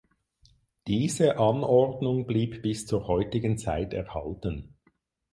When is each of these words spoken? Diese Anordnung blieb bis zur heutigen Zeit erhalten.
Diese 0.87 1.37
Anordnung 1.37 2.25
blieb 2.25 2.63
bis 2.63 2.87
zur 2.87 3.05
heutigen 3.05 3.59
Zeit 3.59 3.93
erhalten. 3.93 4.73